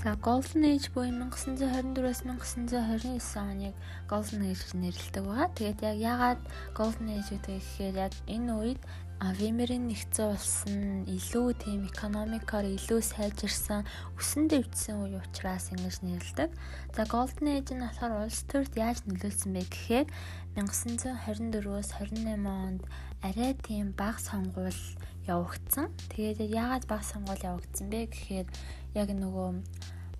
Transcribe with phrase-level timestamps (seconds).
[0.00, 3.74] За Golden Age буюу 1924-аас 1929 оныг
[4.08, 5.52] Golden Age гэж нэрлэдэг байгаа.
[5.52, 6.40] Тэгээд яг яагаад
[6.72, 8.80] Golden Age гэдэг гэхээр яг энэ үед
[9.20, 13.84] Вимерийн нэгдсэн улс нь илүү тийм экономикоор илүү сайжирсан,
[14.16, 16.48] өсөн дэвжсэн үе учраас ингэж нэрлэдэг.
[16.96, 20.08] За Golden Age нь болохоор улс төрд яаж нөлөөлсөн бэ гэхээр
[20.56, 22.88] 1924-өөс 28 онд
[23.20, 24.80] арай тийм бага сонгуул
[25.26, 25.92] явагдсан.
[26.12, 28.48] Тэгээд яагаад бага сонгуул явагдсан бэ гэхээр
[28.96, 29.50] яг нөгөө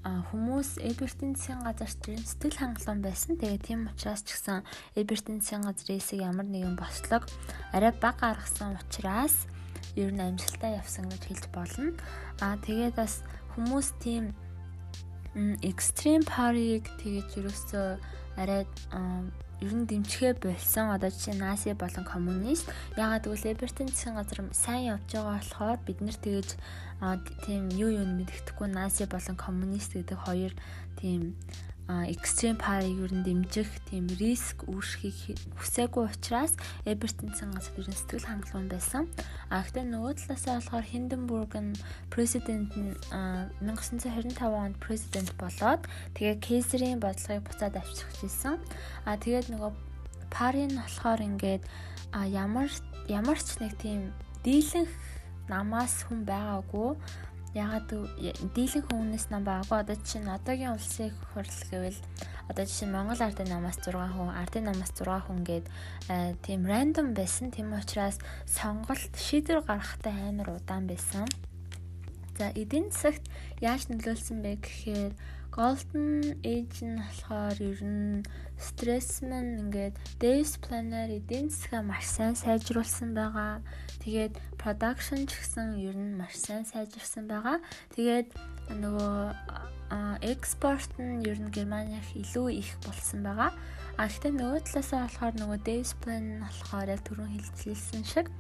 [0.01, 3.37] хүмүүс Эдвертийн засгийн газарт сэтгэл хангалуун байсан.
[3.37, 4.65] Тэгээ тийм учраас ч гэсэн
[4.97, 7.29] Эдвертийн засгийн газрын ямар нэгэн бослог
[7.77, 9.45] арай бага гаргасан учраас
[10.01, 11.93] ер нь амжилттай явсан гэж хэлж болно.
[12.41, 13.21] Аа тэгээд бас
[13.53, 14.33] хүмүүс тийм
[15.61, 17.89] экстрим париг тэгэж ерөөсөө
[18.41, 18.65] арай
[19.61, 20.91] ер нь дэмжихээ болсон.
[20.97, 25.99] Одоо жишээ Наси болон коммунист ягаад гэвэл Эбертийн засгийн газар сайн явж байгаа болохоор бид
[26.01, 26.49] нэр тэгэж
[27.45, 30.53] тийм юу юу мэддэхгүй Наси болон коммунист гэдэг хоёр
[30.97, 31.37] тийм
[31.89, 36.55] экстрем парыг юу н дэмжих тийм риск үүсхийг хүсээгүй учраас
[36.87, 39.05] Эбертийн цангаас ер нь сэтгэл хангалуун байсан.
[39.51, 41.75] А гэхдээ нөгөө талаасаа болохоор Хинденбург нь
[42.13, 42.95] президент нь
[43.65, 45.83] 1925 онд президент болоод
[46.15, 48.59] тэгээ Кейсерийн бодлогыг буцаад авчирч ирсэн.
[49.09, 49.73] А тэгээд нөгөө
[50.31, 51.63] парийн болохоор ингээд
[52.31, 52.71] ямар
[53.11, 54.15] ямар ч нэг тийм
[54.47, 54.91] дийлэнх
[55.51, 56.95] намаас хүн байгаагүй
[57.51, 57.91] Ягаад
[58.55, 61.99] дийлэн хүмүүнээс нам байгаагүй одоо чинь одоогийн улсын хурл гэвэл
[62.47, 65.67] одоо жишээ нь Монгол ардын намаас 6 хүн, ардын намаас 6 хүн гээд
[66.47, 67.51] тийм рандом байсан.
[67.51, 71.27] Тийм учраас сонголт шийдвэр гаргахтай амар удаан байсан.
[72.41, 73.29] За эдийн засагт
[73.61, 75.13] яаж нөлөөлсөн бэ гэхээр
[75.53, 78.25] Golden Age нь болохоор ер нь
[78.57, 83.61] стресс маань ингээд days planner эдийн засгаа маш сайн сайжруулсан байгаа.
[84.01, 87.61] Тэгээд production ч гэсэн ер нь маш сайн сайжирсан байгаа.
[87.93, 88.33] Тэгээд
[88.73, 89.13] нөгөө
[90.25, 93.53] экспорт нь ер нь Германийнх илүү их болсон байгаа.
[94.01, 98.33] А гэхдээ нөгөө талаасаа болохоор нөгөө days plan нь болохоор яг түрүүн хэлсэн шиг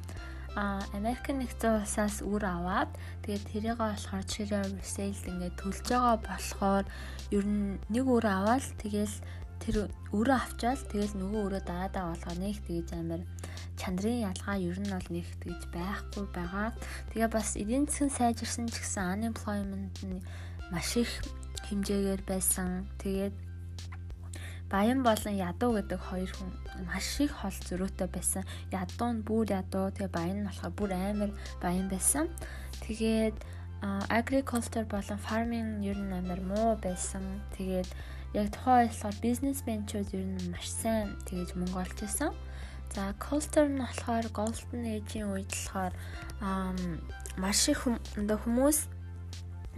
[0.59, 2.91] а Америк нэгдсэн улсаас үр аваад
[3.23, 6.85] тэгээд тэрийг болохоор чирээ resale ингээд төлж байгаа болохоор
[7.31, 9.17] ер нь нэг үр аваад тэгэл
[9.61, 9.77] тэр
[10.17, 13.23] өрөө авчаал тэгэл нөгөө өрөө дараадаа болгоо нэг тэгж амар
[13.77, 16.69] чандрын ялгаа ер нь бол нэг тэгж байхгүй байгаа.
[17.13, 20.25] Тэгээ бас эдийн засгийн сайжирсан ч гэсэн unemployment нь
[20.73, 21.13] маш их
[21.69, 22.89] хэмжээгээр байсан.
[23.05, 23.37] Тэгээд
[24.71, 26.51] Баян болон ядуу гэдэг хоёр хүн
[26.87, 28.47] маш их хол зөрүүтэй байсан.
[28.71, 32.31] Ядуу нь бүр ядуу, тэгээ баян нь болохоор бүр амар баян байсан.
[32.87, 33.35] Тэгээд
[34.09, 37.43] agriculture болон farming ер нь амар муу байсан.
[37.59, 37.89] Тэгээд
[38.39, 42.31] яг тухайн болохоор бизнесменчүүд ер нь маш сайн тэгэж мөнгө олж исэн.
[42.95, 45.93] За culture нь болохоор golden age-ийн үед болохоор
[47.43, 49.00] маш их хүмүүс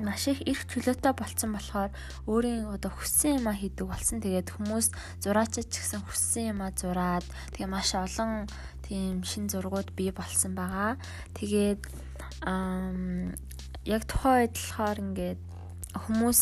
[0.00, 1.90] маш их эрх чөлөөтэй болцсон болохоор
[2.24, 4.24] өөрийн одоо хүссэн юмаа хийдэг болсон.
[4.24, 4.88] Тэгээд хүмүүс
[5.20, 8.48] зураачид ч гэсэн хүссэн юмаа зураад тэгээ маш олон
[8.80, 10.96] тийм шин зургууд бий болсон байгаа.
[11.36, 11.80] Тэгээд
[13.84, 15.40] яг тухайн үед болохоор ингээд
[15.92, 16.40] хүмүүс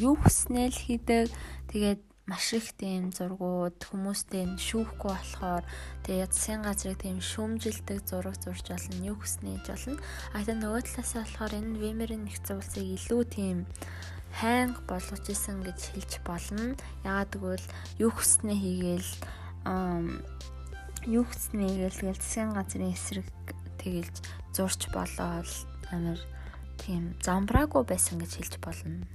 [0.00, 1.28] юу хүснээ л хийдэг.
[1.68, 5.64] Тэгээд маш их тийм зургууд хүмүүстэй шүүхгүй болохоор
[6.04, 9.96] тэгээ засгийн газрыг тийм шүүмжилдэг зураг зурж болно юу хүснэж болно
[10.36, 13.58] а тэгээ нөгөө талаасаа болохоор энэ вимерийн нэгц улсыг илүү тийм
[14.36, 16.76] хайнг болгож исэн гэж хэлж болно.
[17.04, 17.66] Ягаад гэвэл
[17.98, 19.10] юу хүснээ хийгээл
[21.08, 23.28] юу хүснээ хийгээл засгийн газрын эсрэг
[23.80, 24.16] тэгэлж
[24.52, 25.48] зурч болоод
[25.90, 26.20] амар
[26.76, 29.08] тийм замбраагүй байсан гэж хэлж болно